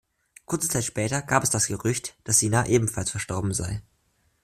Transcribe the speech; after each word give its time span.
Kurze 0.45 0.67
Zeit 0.67 0.83
später 0.83 1.21
gab 1.21 1.43
es 1.43 1.51
das 1.51 1.67
Gerücht, 1.67 2.15
dass 2.23 2.39
Sinar 2.39 2.67
ebenfalls 2.67 3.11
verstorben 3.11 3.53
sei. 3.53 3.83